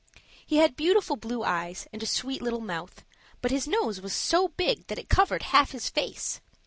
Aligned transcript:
He 0.43 0.57
had 0.57 0.75
beautiful 0.75 1.15
blue 1.15 1.43
eyes 1.43 1.87
and 1.93 2.01
a 2.01 2.07
sweet 2.07 2.41
little 2.41 2.59
mouth, 2.59 3.05
but 3.39 3.51
his 3.51 3.67
nose 3.67 4.01
was 4.01 4.13
so 4.13 4.47
big 4.47 4.87
that 4.87 4.97
it 4.97 5.09
covered 5.09 5.43
half 5.43 5.73
his 5.73 5.89
face. 5.91 6.41